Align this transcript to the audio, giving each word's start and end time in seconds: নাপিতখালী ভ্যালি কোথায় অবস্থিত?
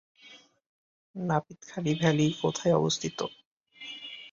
নাপিতখালী 1.15 1.91
ভ্যালি 1.95 2.27
কোথায় 2.41 2.73
অবস্থিত? 2.75 3.19